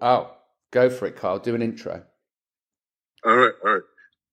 Oh, 0.00 0.32
go 0.70 0.90
for 0.90 1.06
it, 1.06 1.16
Kyle. 1.16 1.38
Do 1.38 1.54
an 1.54 1.62
intro. 1.62 2.02
All 3.24 3.36
right, 3.36 3.52
all 3.64 3.72
right. 3.74 3.82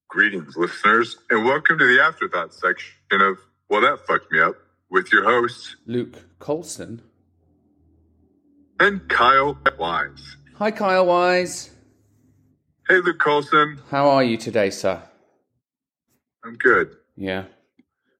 Greetings, 0.09 0.55
listeners, 0.55 1.17
and 1.29 1.43
welcome 1.45 1.79
to 1.79 1.85
the 1.85 2.01
afterthought 2.03 2.53
section 2.53 2.93
of 3.21 3.37
Well, 3.69 3.81
That 3.81 3.99
Fucked 4.05 4.31
Me 4.31 4.39
Up 4.41 4.55
with 4.91 5.11
your 5.11 5.23
hosts, 5.23 5.75
Luke 5.87 6.17
Colson. 6.39 7.01
and 8.79 9.07
Kyle 9.09 9.57
Wise. 9.79 10.37
Hi, 10.55 10.69
Kyle 10.69 11.05
Wise. 11.07 11.71
Hey, 12.87 12.97
Luke 12.97 13.19
Colson. 13.19 13.79
How 13.89 14.09
are 14.09 14.23
you 14.23 14.37
today, 14.37 14.69
sir? 14.69 15.01
I'm 16.45 16.55
good. 16.55 16.95
Yeah. 17.15 17.45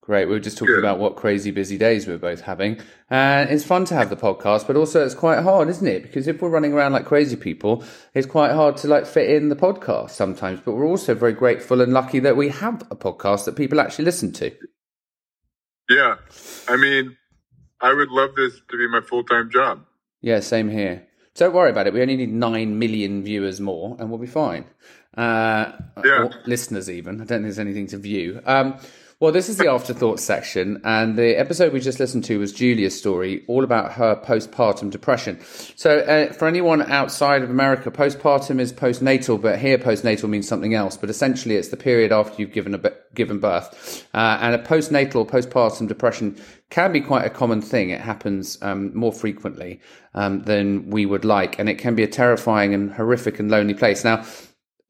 Great. 0.06 0.26
We 0.26 0.34
were 0.34 0.40
just 0.42 0.58
talking 0.58 0.78
about 0.80 1.00
what 1.00 1.16
crazy 1.16 1.50
busy 1.52 1.78
days 1.78 2.06
we 2.08 2.14
are 2.14 2.18
both 2.18 2.42
having. 2.42 2.78
And 3.10 3.50
it's 3.50 3.64
fun 3.64 3.86
to 3.86 3.96
have 3.96 4.10
the 4.10 4.18
podcast, 4.18 4.68
but 4.68 4.76
also 4.76 5.02
it's 5.06 5.16
quite 5.16 5.42
hard, 5.42 5.70
isn't 5.70 5.88
it? 5.88 6.04
Because 6.04 6.28
if 6.28 6.42
we're 6.42 6.50
running 6.50 6.74
around 6.74 6.92
like 6.92 7.06
crazy 7.06 7.38
people, 7.38 7.86
it's 8.14 8.28
quite 8.28 8.52
hard 8.52 8.76
to 8.78 8.90
like 8.90 9.06
fit 9.06 9.30
in 9.30 9.48
the 9.48 9.56
podcast 9.56 10.10
sometimes. 10.10 10.60
But 10.60 10.74
we're 10.74 10.86
also 10.86 11.16
very 11.16 11.32
grateful 11.32 11.80
and 11.80 11.94
lucky 11.94 12.20
that 12.20 12.36
we 12.36 12.50
have 12.50 12.82
a 12.92 12.98
podcast 12.98 13.46
that 13.46 13.56
people 13.56 13.80
actually 13.80 14.04
listen 14.04 14.34
to. 14.34 14.52
Yeah, 15.90 16.16
I 16.68 16.76
mean, 16.76 17.16
I 17.80 17.94
would 17.94 18.10
love 18.10 18.36
this 18.36 18.60
to 18.72 18.78
be 18.78 18.88
my 18.90 19.00
full 19.00 19.24
time 19.24 19.50
job. 19.50 19.86
Yeah, 20.22 20.42
same 20.42 20.68
here. 20.70 21.08
Don't 21.36 21.54
worry 21.54 21.72
about 21.72 21.88
it. 21.88 21.94
We 21.94 22.02
only 22.02 22.18
need 22.18 22.34
9 22.34 22.78
million 22.78 23.24
viewers 23.24 23.62
more 23.62 23.96
and 24.00 24.10
we'll 24.10 24.20
be 24.20 24.28
fine. 24.28 24.66
Uh, 25.16 25.72
Yeah. 26.04 26.28
listeners, 26.46 26.90
even. 26.90 27.16
I 27.16 27.18
don't 27.20 27.28
think 27.28 27.44
there's 27.44 27.60
anything 27.60 27.88
to 27.88 27.98
view. 27.98 28.42
Um, 28.46 28.78
well, 29.24 29.32
this 29.32 29.48
is 29.48 29.56
the 29.56 29.72
afterthought 29.72 30.20
section, 30.20 30.82
and 30.84 31.18
the 31.18 31.40
episode 31.40 31.72
we 31.72 31.80
just 31.80 31.98
listened 31.98 32.26
to 32.26 32.40
was 32.40 32.52
Julia's 32.52 33.00
story, 33.00 33.46
all 33.48 33.64
about 33.64 33.94
her 33.94 34.18
postpartum 34.18 34.90
depression. 34.90 35.40
So, 35.78 36.00
uh, 36.00 36.34
for 36.34 36.46
anyone 36.46 36.82
outside 36.92 37.42
of 37.42 37.50
America, 37.50 37.90
postpartum 37.90 38.60
is 38.60 38.74
postnatal, 38.74 39.42
but 39.42 39.60
here 39.60 39.78
postnatal 39.78 40.28
means 40.28 40.46
something 40.46 40.74
else. 40.74 40.98
But 40.98 41.10
essentially, 41.10 41.56
it's 41.56 41.70
the 41.70 41.78
period 41.78 42.12
after 42.12 42.42
you've 42.42 42.52
given 42.52 42.76
a 42.76 42.92
given 43.16 43.40
birth, 43.40 44.06
uh, 44.14 44.40
and 44.42 44.56
a 44.56 44.60
postnatal 44.60 45.26
postpartum 45.26 45.88
depression 45.88 46.36
can 46.70 46.92
be 46.92 47.00
quite 47.00 47.26
a 47.26 47.30
common 47.30 47.62
thing. 47.62 47.92
It 47.92 48.02
happens 48.02 48.62
um, 48.62 48.94
more 48.94 49.14
frequently 49.14 49.80
um, 50.16 50.44
than 50.44 50.90
we 50.90 51.06
would 51.06 51.24
like, 51.24 51.58
and 51.60 51.70
it 51.70 51.76
can 51.76 51.96
be 51.96 52.04
a 52.04 52.10
terrifying 52.10 52.74
and 52.74 52.92
horrific 52.92 53.40
and 53.40 53.50
lonely 53.50 53.74
place. 53.74 54.04
Now, 54.04 54.26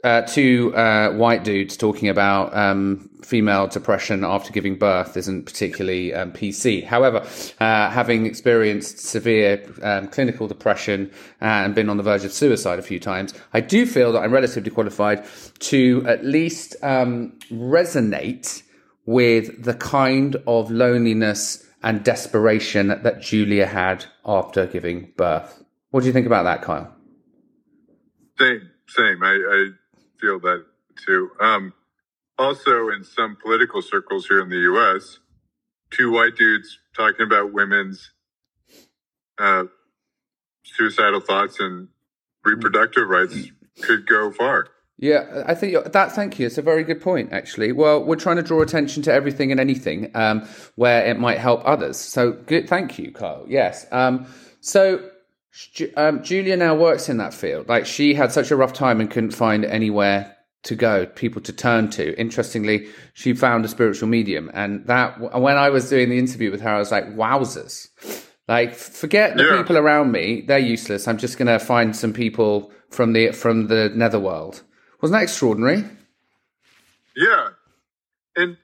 uh, 0.03 0.21
two 0.21 0.75
uh, 0.75 1.13
white 1.13 1.43
dudes 1.43 1.77
talking 1.77 2.09
about 2.09 2.55
um, 2.55 3.09
female 3.23 3.67
depression 3.67 4.23
after 4.25 4.51
giving 4.51 4.77
birth 4.77 5.15
isn't 5.15 5.45
particularly 5.45 6.13
um, 6.13 6.31
PC. 6.31 6.83
However, 6.83 7.25
uh, 7.59 7.89
having 7.89 8.25
experienced 8.25 8.99
severe 8.99 9.65
um, 9.81 10.07
clinical 10.09 10.47
depression 10.47 11.09
and 11.39 11.73
been 11.73 11.89
on 11.89 11.97
the 11.97 12.03
verge 12.03 12.25
of 12.25 12.33
suicide 12.33 12.79
a 12.79 12.81
few 12.81 12.99
times, 12.99 13.33
I 13.53 13.61
do 13.61 13.85
feel 13.85 14.11
that 14.11 14.19
I'm 14.19 14.33
relatively 14.33 14.71
qualified 14.71 15.25
to 15.59 16.03
at 16.05 16.25
least 16.25 16.75
um, 16.83 17.39
resonate 17.49 18.63
with 19.05 19.63
the 19.63 19.73
kind 19.73 20.35
of 20.47 20.69
loneliness 20.69 21.65
and 21.81 22.03
desperation 22.03 22.87
that 22.87 23.21
Julia 23.21 23.67
had 23.67 24.05
after 24.25 24.65
giving 24.65 25.11
birth. 25.17 25.63
What 25.91 26.01
do 26.01 26.07
you 26.07 26.13
think 26.13 26.25
about 26.25 26.43
that, 26.43 26.61
Kyle? 26.61 26.93
Same, 28.39 28.69
same. 28.87 29.21
I, 29.21 29.33
I 29.33 29.69
feel 30.19 30.39
that 30.39 30.65
too. 31.05 31.29
Um, 31.39 31.73
also, 32.37 32.89
in 32.89 33.03
some 33.03 33.37
political 33.41 33.81
circles 33.81 34.27
here 34.27 34.41
in 34.41 34.49
the 34.49 34.57
U.S., 34.57 35.19
two 35.91 36.11
white 36.11 36.35
dudes 36.35 36.79
talking 36.95 37.25
about 37.25 37.53
women's 37.53 38.11
uh, 39.37 39.65
suicidal 40.63 41.19
thoughts 41.19 41.59
and 41.59 41.87
reproductive 42.43 43.07
rights 43.07 43.51
could 43.81 44.07
go 44.07 44.31
far. 44.31 44.67
Yeah, 44.97 45.43
I 45.47 45.55
think 45.55 45.91
that. 45.91 46.11
Thank 46.11 46.39
you. 46.39 46.45
It's 46.45 46.57
a 46.57 46.61
very 46.61 46.83
good 46.83 47.01
point, 47.01 47.33
actually. 47.33 47.71
Well, 47.71 48.03
we're 48.03 48.15
trying 48.15 48.37
to 48.37 48.43
draw 48.43 48.61
attention 48.61 49.03
to 49.03 49.13
everything 49.13 49.51
and 49.51 49.59
anything 49.59 50.11
um, 50.15 50.47
where 50.75 51.05
it 51.05 51.19
might 51.19 51.39
help 51.39 51.61
others. 51.65 51.97
So, 51.97 52.33
good. 52.33 52.69
Thank 52.69 52.99
you, 52.99 53.11
Kyle. 53.11 53.43
Yes. 53.47 53.85
Um, 53.91 54.27
so, 54.61 55.09
um, 55.97 56.23
Julia 56.23 56.57
now 56.57 56.75
works 56.75 57.09
in 57.09 57.17
that 57.17 57.33
field. 57.33 57.67
Like, 57.69 57.85
she 57.85 58.13
had 58.13 58.31
such 58.31 58.51
a 58.51 58.55
rough 58.55 58.73
time 58.73 58.99
and 58.99 59.09
couldn't 59.09 59.31
find 59.31 59.65
anywhere 59.65 60.35
to 60.63 60.75
go, 60.75 61.05
people 61.05 61.41
to 61.41 61.53
turn 61.53 61.89
to. 61.91 62.17
Interestingly, 62.19 62.87
she 63.13 63.33
found 63.33 63.65
a 63.65 63.67
spiritual 63.67 64.07
medium, 64.07 64.49
and 64.53 64.85
that 64.87 65.19
when 65.39 65.57
I 65.57 65.69
was 65.69 65.89
doing 65.89 66.09
the 66.09 66.17
interview 66.17 66.51
with 66.51 66.61
her, 66.61 66.69
I 66.69 66.79
was 66.79 66.91
like, 66.91 67.05
"Wowzers!" 67.15 67.89
Like, 68.47 68.73
forget 68.73 69.35
the 69.35 69.43
Yeah. 69.43 69.57
people 69.57 69.77
around 69.77 70.11
me; 70.11 70.41
they're 70.47 70.59
useless. 70.59 71.07
I'm 71.07 71.17
just 71.17 71.37
going 71.37 71.47
to 71.47 71.59
find 71.59 71.95
some 71.95 72.13
people 72.13 72.71
from 72.89 73.13
the 73.13 73.31
from 73.33 73.67
the 73.67 73.89
netherworld. 73.93 74.63
Wasn't 75.01 75.17
that 75.17 75.23
extraordinary? 75.23 75.83
Yeah, 77.15 77.49
and 78.37 78.57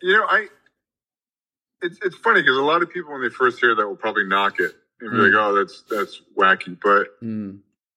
you 0.00 0.16
know, 0.16 0.24
I 0.24 0.48
it's 1.82 1.98
it's 2.02 2.16
funny 2.16 2.40
because 2.40 2.56
a 2.56 2.62
lot 2.62 2.82
of 2.82 2.90
people 2.90 3.12
when 3.12 3.22
they 3.22 3.28
first 3.28 3.60
hear 3.60 3.74
that 3.74 3.86
will 3.86 3.96
probably 3.96 4.24
knock 4.26 4.60
it 4.60 4.74
and 5.00 5.10
be 5.10 5.16
like, 5.16 5.32
"Oh, 5.34 5.54
that's 5.54 5.82
that's 5.90 6.20
wacky," 6.36 6.76
but 6.82 7.08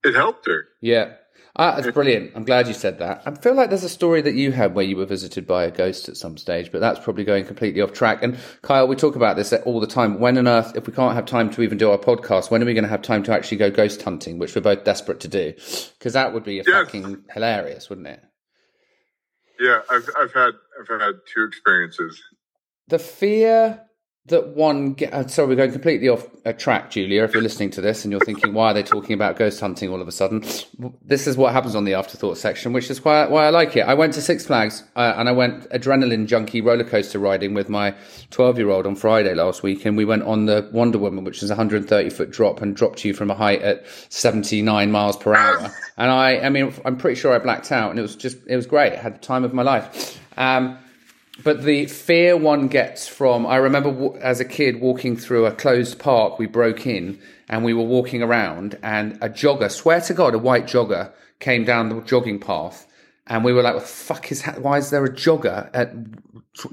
it 0.03 0.15
helped 0.15 0.45
her. 0.47 0.65
Yeah. 0.81 1.13
Ah, 1.53 1.75
that's 1.75 1.91
brilliant. 1.91 2.31
I'm 2.33 2.45
glad 2.45 2.69
you 2.69 2.73
said 2.73 2.99
that. 2.99 3.23
I 3.25 3.31
feel 3.35 3.53
like 3.55 3.67
there's 3.69 3.83
a 3.83 3.89
story 3.89 4.21
that 4.21 4.35
you 4.35 4.53
had 4.53 4.73
where 4.73 4.85
you 4.85 4.95
were 4.95 5.05
visited 5.05 5.45
by 5.45 5.65
a 5.65 5.71
ghost 5.71 6.07
at 6.07 6.15
some 6.15 6.37
stage, 6.37 6.71
but 6.71 6.79
that's 6.79 6.97
probably 7.01 7.25
going 7.25 7.45
completely 7.45 7.81
off 7.81 7.91
track. 7.91 8.23
And 8.23 8.37
Kyle, 8.61 8.87
we 8.87 8.95
talk 8.95 9.17
about 9.17 9.35
this 9.35 9.51
all 9.51 9.81
the 9.81 9.87
time. 9.87 10.21
When 10.21 10.37
on 10.37 10.47
earth, 10.47 10.71
if 10.77 10.87
we 10.87 10.93
can't 10.93 11.13
have 11.13 11.25
time 11.25 11.49
to 11.51 11.61
even 11.61 11.77
do 11.77 11.91
our 11.91 11.97
podcast, 11.97 12.51
when 12.51 12.63
are 12.63 12.65
we 12.65 12.73
going 12.73 12.85
to 12.85 12.89
have 12.89 13.01
time 13.01 13.21
to 13.23 13.33
actually 13.33 13.57
go 13.57 13.69
ghost 13.69 14.01
hunting, 14.01 14.39
which 14.39 14.55
we're 14.55 14.61
both 14.61 14.85
desperate 14.85 15.19
to 15.21 15.27
do? 15.27 15.51
Because 15.99 16.13
that 16.13 16.33
would 16.33 16.45
be 16.45 16.55
Yes. 16.55 16.67
fucking 16.67 17.25
hilarious, 17.33 17.89
wouldn't 17.89 18.07
it? 18.07 18.23
Yeah, 19.59 19.81
I've 19.89 20.09
I've 20.17 20.33
had 20.33 20.51
I've 20.79 21.01
had 21.01 21.15
two 21.33 21.43
experiences. 21.43 22.21
the 22.87 22.97
fear 22.97 23.81
that 24.27 24.49
one 24.49 24.93
get 24.93 25.11
uh, 25.13 25.27
sorry 25.27 25.47
we're 25.47 25.55
going 25.55 25.71
completely 25.71 26.07
off 26.07 26.27
a 26.45 26.53
track 26.53 26.91
julia 26.91 27.23
if 27.23 27.33
you're 27.33 27.41
listening 27.41 27.71
to 27.71 27.81
this 27.81 28.05
and 28.05 28.11
you're 28.11 28.21
thinking 28.21 28.53
why 28.53 28.69
are 28.69 28.73
they 28.73 28.83
talking 28.83 29.13
about 29.13 29.35
ghost 29.35 29.59
hunting 29.59 29.89
all 29.89 29.99
of 29.99 30.07
a 30.07 30.11
sudden? 30.11 30.43
This 31.03 31.25
is 31.25 31.37
what 31.37 31.53
happens 31.53 31.75
on 31.75 31.85
the 31.85 31.95
afterthought 31.95 32.37
section 32.37 32.71
which 32.71 32.91
is 32.91 33.03
why, 33.03 33.25
why 33.27 33.45
i 33.45 33.49
like 33.49 33.75
it. 33.75 33.81
I 33.81 33.95
went 33.95 34.13
to 34.13 34.21
six 34.21 34.45
flags 34.45 34.83
uh, 34.95 35.13
and 35.17 35.27
i 35.27 35.31
went 35.31 35.67
adrenaline 35.71 36.27
junkie 36.27 36.61
roller 36.61 36.83
coaster 36.83 37.17
riding 37.17 37.55
with 37.55 37.67
my 37.67 37.95
12 38.29 38.59
year 38.59 38.69
old 38.69 38.85
on 38.85 38.95
friday 38.95 39.33
last 39.33 39.63
week 39.63 39.85
and 39.85 39.97
we 39.97 40.05
went 40.05 40.23
on 40.23 40.45
the 40.45 40.69
wonder 40.71 40.99
woman 40.99 41.23
which 41.23 41.41
is 41.41 41.49
a 41.49 41.55
130 41.55 42.09
foot 42.11 42.29
drop 42.29 42.61
and 42.61 42.75
dropped 42.75 43.03
you 43.03 43.15
from 43.15 43.31
a 43.31 43.35
height 43.35 43.61
at 43.63 43.83
79 44.09 44.91
miles 44.91 45.17
per 45.17 45.33
hour. 45.33 45.73
And 45.97 46.11
i 46.11 46.37
i 46.37 46.49
mean 46.49 46.73
i'm 46.85 46.97
pretty 46.97 47.19
sure 47.19 47.33
i 47.33 47.39
blacked 47.39 47.71
out 47.71 47.89
and 47.89 47.97
it 47.97 48.03
was 48.03 48.15
just 48.15 48.37
it 48.47 48.55
was 48.55 48.67
great. 48.67 48.93
I 48.93 48.97
had 48.97 49.15
the 49.15 49.19
time 49.19 49.43
of 49.43 49.53
my 49.53 49.63
life. 49.63 50.19
Um, 50.37 50.77
but 51.43 51.63
the 51.63 51.85
fear 51.85 52.37
one 52.37 52.67
gets 52.67 53.07
from 53.07 53.45
I 53.45 53.57
remember 53.57 54.17
as 54.19 54.39
a 54.39 54.45
kid 54.45 54.81
walking 54.81 55.15
through 55.15 55.45
a 55.45 55.51
closed 55.51 55.99
park 55.99 56.39
we 56.39 56.45
broke 56.45 56.85
in 56.85 57.19
and 57.49 57.63
we 57.63 57.73
were 57.73 57.83
walking 57.83 58.21
around 58.21 58.77
and 58.83 59.17
a 59.21 59.29
jogger 59.29 59.71
swear 59.71 60.01
to 60.01 60.13
god 60.13 60.33
a 60.33 60.39
white 60.39 60.65
jogger 60.65 61.11
came 61.39 61.63
down 61.63 61.89
the 61.89 62.01
jogging 62.01 62.39
path 62.39 62.87
and 63.27 63.43
we 63.43 63.53
were 63.53 63.61
like 63.61 63.75
what 63.75 63.83
the 63.83 63.89
fuck 63.89 64.31
is 64.31 64.41
ha- 64.41 64.59
why 64.59 64.77
is 64.77 64.89
there 64.89 65.05
a 65.05 65.13
jogger 65.13 65.69
at 65.73 65.93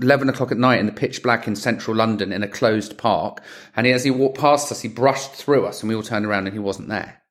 11 0.03 0.29
o'clock 0.29 0.51
at 0.51 0.59
night 0.59 0.81
in 0.81 0.87
the 0.87 0.93
pitch 0.93 1.23
black 1.23 1.47
in 1.47 1.57
central 1.57 1.97
london 1.97 2.33
in 2.33 2.43
a 2.43 2.49
closed 2.49 2.99
park? 2.99 3.43
And 3.77 3.87
as 3.87 4.05
he 4.05 4.11
walked 4.11 4.39
past 4.39 4.73
us 4.73 4.83
he 4.83 4.89
brushed 4.89 5.33
through 5.33 5.67
us 5.67 5.83
and 5.83 5.89
we 5.89 5.95
all 5.95 6.03
turned 6.03 6.27
around 6.27 6.47
and 6.47 6.55
he 6.55 6.59
wasn't 6.59 6.89
there 6.89 7.23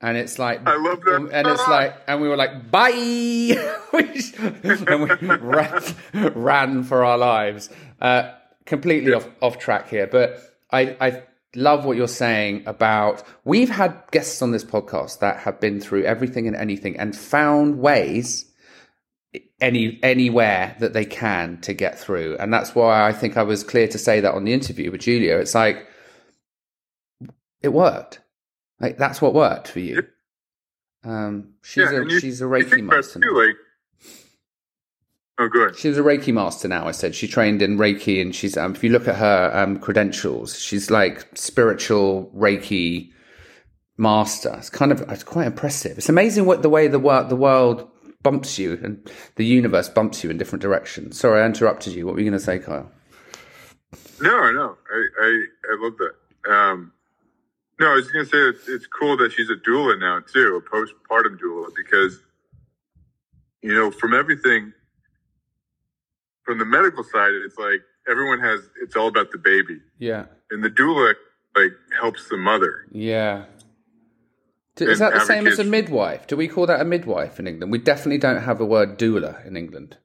and 0.00 0.16
it's 0.16 0.38
like 0.38 0.66
I 0.66 0.76
love 0.76 1.00
that. 1.00 1.28
and 1.32 1.46
it's 1.48 1.68
like 1.68 1.96
and 2.06 2.20
we 2.20 2.28
were 2.28 2.36
like 2.36 2.70
bye. 2.70 2.90
And 3.92 5.02
we 5.02 5.36
ran, 5.36 5.82
ran 6.34 6.82
for 6.84 7.04
our 7.04 7.18
lives. 7.18 7.70
Uh, 8.00 8.32
completely 8.64 9.12
off, 9.12 9.28
off 9.40 9.58
track 9.58 9.88
here 9.88 10.06
but 10.06 10.38
I, 10.70 10.96
I 11.00 11.22
love 11.56 11.84
what 11.86 11.96
you're 11.96 12.06
saying 12.06 12.64
about 12.66 13.22
we've 13.44 13.70
had 13.70 14.02
guests 14.10 14.42
on 14.42 14.50
this 14.52 14.64
podcast 14.64 15.20
that 15.20 15.38
have 15.40 15.58
been 15.58 15.80
through 15.80 16.04
everything 16.04 16.46
and 16.46 16.54
anything 16.54 16.98
and 16.98 17.16
found 17.16 17.78
ways 17.78 18.44
any 19.60 19.98
anywhere 20.02 20.76
that 20.80 20.92
they 20.92 21.04
can 21.04 21.60
to 21.62 21.72
get 21.72 21.98
through. 21.98 22.36
And 22.38 22.52
that's 22.52 22.74
why 22.74 23.06
i 23.08 23.12
think 23.12 23.36
i 23.36 23.42
was 23.42 23.64
clear 23.64 23.88
to 23.88 23.98
say 23.98 24.20
that 24.20 24.34
on 24.34 24.44
the 24.44 24.52
interview 24.52 24.90
with 24.90 25.00
julia. 25.00 25.38
It's 25.38 25.54
like 25.54 25.86
it 27.62 27.72
worked 27.72 28.20
like 28.80 28.96
that's 28.98 29.20
what 29.22 29.34
worked 29.34 29.68
for 29.68 29.80
you 29.80 30.06
um 31.04 31.54
she's 31.62 31.90
yeah, 31.90 31.98
a 32.00 32.04
you- 32.04 32.20
she's 32.20 32.40
a 32.40 32.44
reiki 32.44 32.70
think 32.70 32.82
about 32.86 32.94
it 32.94 32.96
master 32.96 33.20
too, 33.20 33.34
like, 33.46 33.56
oh, 35.38 35.48
good. 35.48 35.76
She's 35.78 35.96
a 35.96 36.02
Reiki 36.02 36.34
master 36.34 36.66
now. 36.66 36.88
I 36.88 36.90
said 36.90 37.14
she 37.14 37.28
trained 37.28 37.62
in 37.62 37.78
Reiki, 37.78 38.20
and 38.20 38.34
she's. 38.34 38.56
Um, 38.56 38.74
if 38.74 38.82
you 38.82 38.90
look 38.90 39.06
at 39.06 39.14
her 39.14 39.52
um, 39.54 39.78
credentials, 39.78 40.58
she's 40.58 40.90
like 40.90 41.26
spiritual 41.38 42.28
Reiki 42.34 43.12
master. 43.96 44.52
It's 44.58 44.68
kind 44.70 44.90
of 44.90 45.00
it's 45.08 45.22
quite 45.22 45.46
impressive. 45.46 45.96
It's 45.96 46.08
amazing 46.08 46.44
what 46.44 46.62
the 46.62 46.68
way 46.68 46.88
the 46.88 46.98
world 46.98 47.28
the 47.28 47.36
world 47.36 47.88
bumps 48.24 48.58
you 48.58 48.80
and 48.82 49.08
the 49.36 49.44
universe 49.46 49.88
bumps 49.88 50.24
you 50.24 50.30
in 50.30 50.38
different 50.38 50.60
directions. 50.62 51.18
Sorry, 51.20 51.40
I 51.40 51.46
interrupted 51.46 51.92
you. 51.94 52.04
What 52.04 52.14
were 52.16 52.20
you 52.20 52.28
going 52.28 52.38
to 52.38 52.44
say, 52.44 52.58
Kyle? 52.58 52.90
No, 54.20 54.50
no, 54.50 54.76
I, 54.92 55.06
I, 55.22 55.44
I 55.70 55.76
love 55.80 55.94
that. 55.98 56.52
Um, 56.52 56.92
No, 57.80 57.92
I 57.92 57.94
was 57.94 58.10
going 58.10 58.24
to 58.24 58.30
say 58.30 58.38
it's, 58.38 58.68
it's 58.68 58.86
cool 58.86 59.16
that 59.18 59.30
she's 59.32 59.50
a 59.50 59.54
doula 59.54 59.98
now 60.00 60.20
too, 60.20 60.60
a 60.60 60.70
postpartum 60.76 61.38
doula, 61.38 61.68
because 61.76 62.20
you 63.62 63.72
know 63.74 63.90
from 63.90 64.14
everything 64.14 64.72
from 66.44 66.58
the 66.58 66.64
medical 66.64 67.04
side, 67.04 67.32
it's 67.44 67.56
like 67.58 67.80
everyone 68.10 68.40
has 68.40 68.60
it's 68.82 68.96
all 68.96 69.08
about 69.08 69.30
the 69.30 69.38
baby, 69.38 69.80
Yeah. 69.98 70.26
and 70.50 70.62
the 70.64 70.70
doula 70.70 71.14
like 71.56 71.72
helps 72.00 72.28
the 72.28 72.36
mother. 72.36 72.86
Yeah. 72.90 73.44
Do- 74.76 74.88
Is 74.88 74.98
that 75.00 75.12
the 75.12 75.20
same 75.20 75.46
as 75.46 75.58
a 75.58 75.64
midwife? 75.64 76.26
Do 76.28 76.36
we 76.36 76.46
call 76.48 76.66
that 76.66 76.80
a 76.80 76.84
midwife 76.84 77.38
in 77.40 77.46
England? 77.48 77.72
We 77.72 77.78
definitely 77.78 78.18
don't 78.18 78.40
have 78.42 78.60
a 78.60 78.64
word 78.64 78.96
doula 78.98 79.44
in 79.46 79.56
England. 79.56 79.98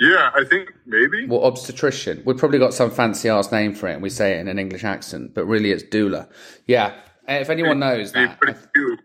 Yeah, 0.00 0.30
I 0.34 0.44
think 0.44 0.70
maybe. 0.86 1.26
Well, 1.26 1.44
obstetrician. 1.44 2.22
We've 2.24 2.36
probably 2.36 2.58
got 2.58 2.72
some 2.74 2.90
fancy 2.90 3.28
ass 3.28 3.50
name 3.50 3.74
for 3.74 3.88
it 3.88 3.94
and 3.94 4.02
we 4.02 4.10
say 4.10 4.34
it 4.36 4.40
in 4.40 4.48
an 4.48 4.58
English 4.58 4.84
accent, 4.84 5.34
but 5.34 5.44
really 5.44 5.72
it's 5.72 5.82
doula. 5.82 6.28
Yeah. 6.66 6.94
If 7.26 7.50
anyone 7.50 7.78
knows 7.80 8.14
you 8.14 8.26
that, 8.26 8.40
put 8.40 8.50
I, 8.50 8.56
U, 8.76 8.98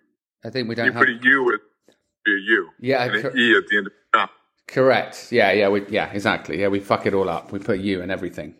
I 0.45 0.49
think 0.49 0.69
we 0.69 0.73
you 0.73 0.83
don't 0.83 0.93
put 0.93 1.09
have. 1.09 1.17
a 1.19 1.25
U 1.25 1.43
with 1.45 1.61
a 2.27 2.29
U. 2.29 2.69
Yeah, 2.79 3.03
and 3.03 3.21
cor- 3.21 3.31
an 3.31 3.37
E 3.37 3.55
at 3.57 3.63
the 3.69 3.77
end 3.77 3.87
of 3.87 3.93
the. 4.13 4.29
Correct. 4.67 5.27
Yeah, 5.31 5.51
yeah, 5.51 5.67
we, 5.67 5.85
yeah, 5.89 6.09
exactly. 6.11 6.61
Yeah, 6.61 6.69
we 6.69 6.79
fuck 6.79 7.05
it 7.05 7.13
all 7.13 7.27
up. 7.27 7.51
We 7.51 7.59
put 7.59 7.79
you 7.79 8.01
and 8.01 8.09
everything. 8.11 8.55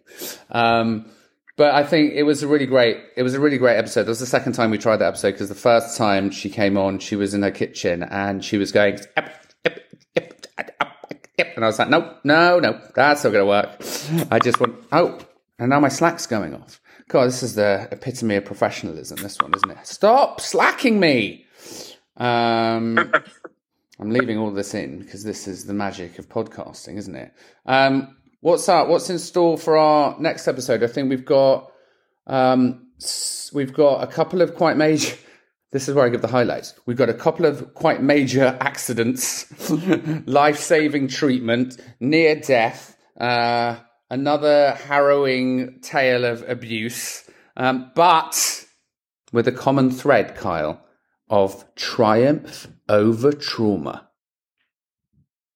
Um, 0.51 1.09
but 1.56 1.74
I 1.74 1.83
think 1.83 2.13
it 2.13 2.24
was 2.24 2.44
a 2.44 2.47
really 2.47 2.65
great. 2.65 2.97
It 3.15 3.24
was 3.24 3.35
a 3.35 3.39
really 3.39 3.57
great 3.57 3.77
episode. 3.77 4.03
That 4.03 4.09
was 4.09 4.19
the 4.19 4.25
second 4.25 4.51
time 4.53 4.69
we 4.69 4.77
tried 4.77 4.97
that 4.97 5.07
episode 5.07 5.31
because 5.31 5.50
the 5.50 5.56
first 5.56 5.97
time 5.97 6.30
she 6.30 6.50
came 6.50 6.77
on, 6.77 7.00
she 7.00 7.15
was 7.15 7.33
in 7.33 7.41
her 7.41 7.51
kitchen 7.51 8.03
and 8.03 8.44
she 8.44 8.57
was 8.57 8.71
going. 8.71 9.00
"Ep, 9.15 9.33
ep, 9.63 9.65
ep, 9.65 9.80
ep, 10.18 10.47
ep, 10.57 10.75
ep," 10.81 10.82
And 11.55 11.63
I 11.63 11.67
was 11.67 11.79
like, 11.79 11.89
no, 11.89 12.17
no, 12.23 12.59
no, 12.59 12.79
that's 12.95 13.23
not 13.23 13.31
going 13.31 13.41
to 13.41 13.45
work. 13.45 14.29
I 14.31 14.39
just 14.39 14.59
want, 14.59 14.75
oh, 14.91 15.19
and 15.59 15.69
now 15.69 15.79
my 15.79 15.89
slack's 15.89 16.25
going 16.25 16.53
off. 16.53 16.81
God, 17.07 17.27
this 17.27 17.44
is 17.44 17.55
the 17.55 17.88
epitome 17.91 18.35
of 18.35 18.45
professionalism, 18.45 19.17
this 19.21 19.38
one, 19.39 19.53
isn't 19.55 19.71
it? 19.71 19.85
Stop 19.85 20.41
slacking 20.41 21.00
me. 21.00 21.45
Um, 22.17 22.97
I'm 24.00 24.09
leaving 24.09 24.38
all 24.38 24.51
this 24.51 24.73
in 24.73 25.00
because 25.00 25.23
this 25.23 25.47
is 25.47 25.65
the 25.65 25.73
magic 25.73 26.17
of 26.19 26.27
podcasting, 26.27 26.97
isn't 26.97 27.15
it? 27.15 27.33
Um, 27.65 28.17
what's 28.41 28.67
up? 28.67 28.88
What's 28.88 29.09
in 29.09 29.19
store 29.19 29.57
for 29.57 29.77
our 29.77 30.19
next 30.19 30.47
episode? 30.47 30.83
I 30.83 30.88
think 30.88 31.09
we've 31.09 31.25
got 31.25 31.71
um, 32.25 32.88
we've 33.53 33.73
got 33.73 34.03
a 34.03 34.07
couple 34.07 34.41
of 34.41 34.56
quite 34.56 34.77
major. 34.77 35.15
This 35.73 35.89
is 35.89 35.95
where 35.95 36.05
I 36.05 36.09
give 36.09 36.21
the 36.21 36.27
highlights. 36.27 36.75
We've 36.85 36.95
got 36.95 37.09
a 37.09 37.15
couple 37.15 37.47
of 37.47 37.73
quite 37.73 38.03
major 38.03 38.55
accidents, 38.61 39.51
life-saving 40.27 41.07
treatment, 41.07 41.81
near 41.99 42.35
death, 42.35 42.95
uh, 43.19 43.77
another 44.11 44.73
harrowing 44.73 45.79
tale 45.81 46.25
of 46.25 46.47
abuse, 46.47 47.27
um, 47.57 47.91
but 47.95 48.65
with 49.31 49.47
a 49.47 49.51
common 49.51 49.89
thread, 49.89 50.35
Kyle, 50.35 50.79
of 51.27 51.65
triumph 51.73 52.67
over 52.87 53.31
trauma. 53.31 54.07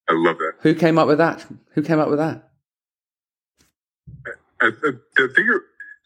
I 0.08 0.14
love 0.14 0.38
that. 0.38 0.54
Who 0.62 0.74
came 0.74 0.98
up 0.98 1.06
with 1.06 1.18
that? 1.18 1.46
Who 1.74 1.82
came 1.82 2.00
up 2.00 2.08
with 2.08 2.18
that? 2.18 2.50
I, 4.60 4.66
I, 4.66 4.90
I 5.16 5.26
think. 5.36 5.48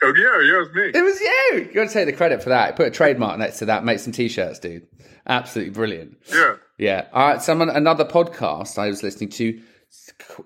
Oh 0.05 0.13
yeah, 0.17 0.41
yeah, 0.43 0.55
it 0.55 0.59
was 0.59 0.75
me. 0.75 0.83
It 0.95 1.03
was 1.03 1.21
you. 1.21 1.69
You 1.69 1.75
got 1.75 1.89
to 1.89 1.93
take 1.93 2.07
the 2.07 2.13
credit 2.13 2.43
for 2.43 2.49
that. 2.49 2.77
Put 2.77 2.89
a 2.89 2.91
trademark 2.91 3.39
next 3.39 3.59
to 3.59 3.67
that. 3.67 3.85
Make 3.85 4.01
some 4.01 4.13
t-shirts, 4.13 4.59
dude. 4.59 4.87
Absolutely 5.27 5.73
brilliant. 5.73 6.19
Yeah. 6.33 6.55
Yeah. 6.79 7.07
Uh, 7.13 7.39
someone, 7.39 7.71
another 7.71 8.05
podcast 8.05 8.79
I 8.79 8.89
was 8.89 9.03
listening 9.03 9.31
to 9.31 9.61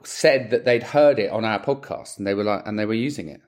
said 0.03 0.51
that 0.51 0.65
they'd 0.65 0.83
heard 0.83 1.19
it 1.19 1.31
on 1.31 1.45
our 1.45 1.63
podcast 1.63 2.19
and 2.19 2.27
they 2.27 2.35
were 2.35 2.45
like, 2.45 2.67
and 2.67 2.79
they 2.79 2.85
were 2.85 2.95
using 2.95 3.29
it. 3.29 3.41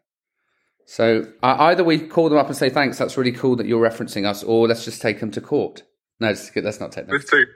So 0.87 1.31
uh, 1.43 1.56
either 1.58 1.84
we 1.84 1.99
call 1.99 2.31
them 2.31 2.38
up 2.38 2.46
and 2.46 2.56
say 2.56 2.70
thanks, 2.70 2.96
that's 2.96 3.19
really 3.19 3.32
cool 3.32 3.56
that 3.56 3.66
you're 3.66 3.87
referencing 3.87 4.25
us, 4.25 4.43
or 4.43 4.66
let's 4.66 4.84
just 4.84 5.02
take 5.02 5.20
them 5.20 5.31
to 5.32 5.40
court. 5.40 5.82
No, 6.20 6.32
just, 6.32 6.56
let's 6.56 6.81
not 6.81 6.93
take 6.93 7.06
them. 7.06 7.14
Let's 7.14 7.31
take 7.31 7.46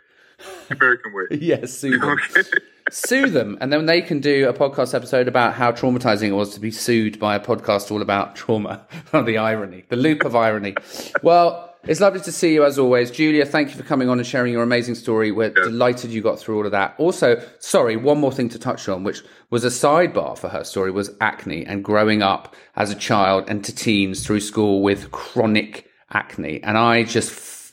American 0.70 1.12
way. 1.12 1.25
yes, 1.40 1.73
sue 1.73 1.99
them. 1.99 2.11
Okay. 2.11 2.43
sue 2.90 3.29
them, 3.29 3.58
and 3.61 3.73
then 3.73 3.87
they 3.87 4.00
can 4.00 4.20
do 4.20 4.49
a 4.49 4.52
podcast 4.52 4.94
episode 4.94 5.29
about 5.29 5.55
how 5.55 5.73
traumatizing 5.73 6.29
it 6.29 6.32
was 6.32 6.55
to 6.55 6.61
be 6.61 6.70
sued 6.70 7.19
by 7.19 7.34
a 7.34 7.40
podcast 7.40 7.90
all 7.90 8.02
about 8.02 8.34
trauma. 8.37 8.87
Oh, 9.12 9.23
the 9.23 9.38
irony, 9.38 9.84
the 9.88 9.96
loop 9.96 10.25
of 10.25 10.34
irony. 10.34 10.75
Well, 11.23 11.73
it's 11.84 12.00
lovely 12.00 12.20
to 12.20 12.32
see 12.32 12.55
you 12.55 12.64
as 12.64 12.79
always, 12.79 13.11
Julia. 13.11 13.44
Thank 13.44 13.70
you 13.70 13.75
for 13.76 13.82
coming 13.82 14.08
on 14.08 14.19
and 14.19 14.26
sharing 14.26 14.52
your 14.52 14.62
amazing 14.62 14.94
story. 14.94 15.32
We're 15.32 15.50
delighted 15.50 16.12
you 16.12 16.23
got 16.23 16.38
through 16.38 16.58
all 16.58 16.67
of 16.67 16.70
that. 16.73 16.94
Also, 16.96 17.43
sorry, 17.58 17.96
one 17.96 18.19
more 18.19 18.31
thing 18.31 18.49
to 18.50 18.58
touch 18.58 18.88
on, 18.88 19.02
which 19.02 19.23
was 19.50 19.64
a 19.64 19.69
sidebar 19.69 20.38
for 20.38 20.49
her 20.49 20.62
story, 20.62 20.93
was 20.93 21.11
acne 21.20 21.67
and 21.67 21.82
growing 21.82 22.23
up 22.23 22.55
as 22.76 22.90
a 22.93 22.94
child 22.94 23.44
and 23.49 23.64
to 23.64 23.75
teens 23.75 24.25
through 24.25 24.40
school 24.40 24.81
with 24.81 25.11
chronic 25.11 25.88
acne, 26.12 26.62
and 26.62 26.79
I 26.79 27.02
just 27.05 27.32
f- 27.32 27.73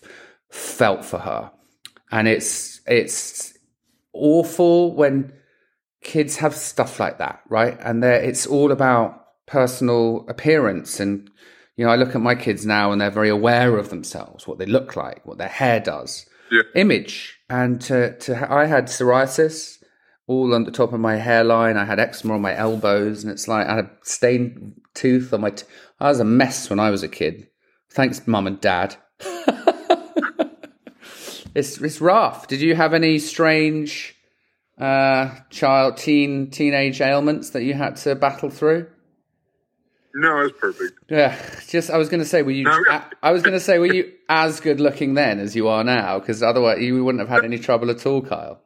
felt 0.49 1.05
for 1.05 1.19
her, 1.19 1.51
and 2.11 2.27
it's 2.27 2.81
it's 2.87 3.53
awful 4.13 4.93
when 4.95 5.31
kids 6.01 6.37
have 6.37 6.55
stuff 6.55 6.99
like 6.99 7.17
that, 7.19 7.41
right? 7.49 7.77
And 7.81 8.03
it's 8.03 8.45
all 8.47 8.71
about 8.71 9.25
personal 9.45 10.25
appearance. 10.29 10.99
And, 10.99 11.29
you 11.75 11.85
know, 11.85 11.91
I 11.91 11.95
look 11.97 12.15
at 12.15 12.21
my 12.21 12.35
kids 12.35 12.65
now 12.65 12.91
and 12.91 12.99
they're 13.01 13.11
very 13.11 13.29
aware 13.29 13.77
of 13.77 13.89
themselves, 13.89 14.47
what 14.47 14.57
they 14.59 14.65
look 14.65 14.95
like, 14.95 15.25
what 15.25 15.37
their 15.37 15.47
hair 15.49 15.79
does, 15.79 16.25
Yeah. 16.51 16.61
image. 16.75 17.37
And 17.49 17.81
to, 17.81 18.17
to, 18.19 18.51
I 18.51 18.65
had 18.65 18.85
psoriasis 18.85 19.77
all 20.27 20.53
on 20.53 20.63
the 20.63 20.71
top 20.71 20.93
of 20.93 20.99
my 20.99 21.17
hairline. 21.17 21.75
I 21.77 21.85
had 21.85 21.99
eczema 21.99 22.35
on 22.35 22.41
my 22.41 22.55
elbows 22.55 23.23
and 23.23 23.31
it's 23.31 23.47
like 23.47 23.67
I 23.67 23.75
had 23.75 23.89
stained 24.03 24.79
tooth 24.93 25.33
on 25.33 25.41
my, 25.41 25.49
t- 25.51 25.65
I 25.99 26.07
was 26.09 26.19
a 26.19 26.25
mess 26.25 26.69
when 26.69 26.79
I 26.79 26.91
was 26.91 27.03
a 27.03 27.07
kid. 27.09 27.47
Thanks, 27.91 28.25
mum 28.27 28.47
and 28.47 28.61
dad. 28.61 28.95
It's 31.55 31.79
it's 31.81 31.99
rough. 32.01 32.47
Did 32.47 32.61
you 32.61 32.75
have 32.75 32.93
any 32.93 33.19
strange 33.19 34.15
uh, 34.77 35.35
child, 35.49 35.97
teen, 35.97 36.51
teenage 36.51 37.01
ailments 37.01 37.51
that 37.51 37.63
you 37.63 37.73
had 37.73 37.95
to 37.97 38.15
battle 38.15 38.49
through? 38.49 38.87
No, 40.15 40.39
it's 40.41 40.57
perfect. 40.59 40.93
Yeah, 41.09 41.39
just 41.67 41.89
I 41.89 41.97
was 41.97 42.09
going 42.09 42.21
to 42.21 42.25
say, 42.27 42.41
were 42.41 42.51
you? 42.51 42.63
No, 42.63 42.77
I, 42.89 43.03
I 43.21 43.31
was 43.31 43.41
going 43.43 43.53
to 43.53 43.59
say, 43.59 43.77
were 43.77 43.93
you 43.93 44.11
as 44.29 44.59
good 44.59 44.79
looking 44.79 45.13
then 45.13 45.39
as 45.39 45.55
you 45.55 45.67
are 45.67 45.83
now? 45.83 46.19
Because 46.19 46.41
otherwise, 46.41 46.81
you 46.81 47.03
wouldn't 47.03 47.19
have 47.19 47.29
had 47.29 47.45
any 47.45 47.59
trouble 47.59 47.89
at 47.91 48.05
all, 48.05 48.21
Kyle. 48.21 48.61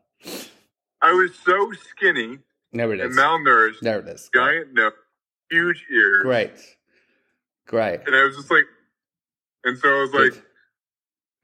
I 1.02 1.12
was 1.12 1.32
so 1.46 1.72
skinny 1.90 2.40
There 2.72 2.94
it 2.94 3.02
and 3.02 3.12
malnourished, 3.14 3.82
There 3.82 4.00
it 4.00 4.08
is. 4.08 4.30
giant 4.34 4.74
nose, 4.74 4.94
huge 5.52 5.86
ears, 5.94 6.22
Great, 6.22 6.52
great. 7.68 8.00
and 8.08 8.16
I 8.16 8.24
was 8.24 8.38
just 8.38 8.50
like, 8.50 8.64
and 9.66 9.78
so 9.78 9.90
I 9.90 10.00
was 10.02 10.14
like, 10.14 10.32
Good. 10.34 10.42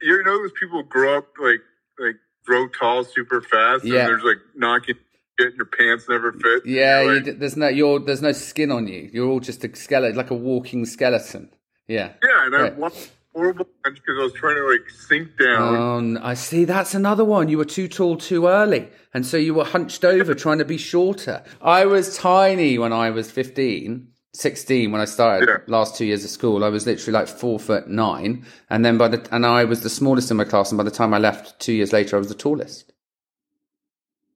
You 0.01 0.23
know, 0.23 0.37
those 0.41 0.51
people 0.59 0.83
grow 0.83 1.17
up 1.17 1.27
like 1.41 1.61
like 1.99 2.15
grow 2.45 2.67
tall 2.69 3.03
super 3.03 3.41
fast, 3.41 3.83
Yeah. 3.85 3.99
and 4.01 4.09
there's 4.09 4.23
like 4.23 4.37
knocking 4.55 4.95
shit, 5.39 5.47
and 5.49 5.57
your 5.57 5.65
pants 5.65 6.05
never 6.09 6.31
fit. 6.31 6.65
Yeah, 6.65 7.01
you, 7.01 7.11
like, 7.15 7.23
d- 7.25 7.31
there's 7.31 7.57
no 7.57 7.67
you're 7.67 7.99
there's 7.99 8.21
no 8.21 8.31
skin 8.31 8.71
on 8.71 8.87
you. 8.87 9.09
You're 9.13 9.27
all 9.27 9.39
just 9.39 9.63
a 9.63 9.75
skeleton, 9.75 10.15
like 10.17 10.31
a 10.31 10.35
walking 10.35 10.85
skeleton. 10.85 11.49
Yeah. 11.87 12.13
yeah, 12.23 12.45
and 12.45 12.55
I 12.55 12.59
Right. 12.59 12.69
had 12.71 12.77
one 12.77 12.91
horrible 13.33 13.65
because 13.83 14.15
I 14.19 14.23
was 14.23 14.33
trying 14.33 14.55
to 14.57 14.67
like 14.69 14.89
sink 14.89 15.37
down. 15.39 16.17
Oh, 16.17 16.19
I 16.21 16.33
see. 16.35 16.65
That's 16.65 16.93
another 16.93 17.25
one. 17.25 17.49
You 17.49 17.57
were 17.57 17.65
too 17.65 17.87
tall 17.87 18.15
too 18.17 18.45
early. 18.47 18.87
And 19.13 19.25
so 19.25 19.37
you 19.37 19.55
were 19.55 19.63
hunched 19.63 20.05
over 20.05 20.35
trying 20.35 20.59
to 20.59 20.65
be 20.65 20.77
shorter. 20.77 21.43
I 21.61 21.85
was 21.85 22.15
tiny 22.15 22.77
when 22.77 22.93
I 22.93 23.09
was 23.09 23.31
15, 23.31 24.07
16 24.39 24.91
when 24.91 25.01
I 25.01 25.05
started 25.05 25.47
Yeah. 25.49 25.57
last 25.67 25.95
two 25.97 26.05
years 26.05 26.23
of 26.23 26.29
school. 26.29 26.63
I 26.63 26.69
was 26.69 26.85
literally 26.85 27.13
like 27.13 27.27
four 27.27 27.59
foot 27.59 27.87
nine. 27.89 28.45
And 28.69 28.85
then 28.85 28.97
by 28.97 29.07
the, 29.09 29.27
and 29.35 29.45
I 29.45 29.65
was 29.65 29.81
the 29.81 29.89
smallest 29.89 30.31
in 30.31 30.37
my 30.37 30.45
class. 30.45 30.71
And 30.71 30.77
by 30.77 30.83
the 30.83 30.91
time 30.91 31.13
I 31.13 31.17
left 31.17 31.59
two 31.59 31.73
years 31.73 31.91
later, 31.91 32.15
I 32.15 32.19
was 32.19 32.29
the 32.29 32.35
tallest. 32.35 32.93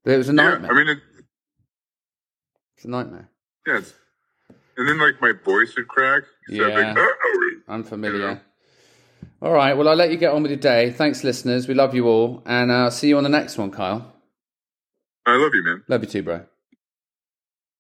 It 0.05 0.17
was 0.17 0.27
a 0.29 0.33
yeah, 0.33 0.49
nightmare. 0.49 0.71
I 0.71 0.75
mean, 0.75 0.87
it, 0.89 0.97
it's 2.75 2.85
a 2.85 2.89
nightmare. 2.89 3.29
yeah, 3.65 3.77
it's, 3.77 3.93
and 4.75 4.89
then 4.89 4.97
like 4.99 5.21
my 5.21 5.31
voice 5.45 5.73
would 5.77 5.87
crack. 5.87 6.23
So 6.49 6.55
Yeah. 6.55 6.75
like, 6.93 6.97
"Uh-oh." 6.97 7.49
Unfamiliar. 7.69 8.41
All 9.41 9.53
right. 9.53 9.73
Well, 9.77 9.87
I'll 9.87 9.95
let 9.95 10.11
you 10.11 10.17
get 10.17 10.33
on 10.33 10.41
with 10.41 10.51
your 10.51 10.59
day. 10.59 10.91
Thanks, 10.91 11.23
listeners. 11.23 11.67
We 11.67 11.73
love 11.73 11.95
you 11.95 12.07
all. 12.07 12.43
And 12.45 12.71
uh, 12.71 12.89
see 12.89 13.07
you 13.09 13.17
on 13.17 13.23
the 13.23 13.29
next 13.29 13.57
one, 13.57 13.71
Kyle. 13.71 14.13
I 15.25 15.35
love 15.37 15.53
you, 15.53 15.63
man. 15.63 15.83
Love 15.87 16.03
you 16.03 16.09
too, 16.09 16.23
bro. 16.23 16.45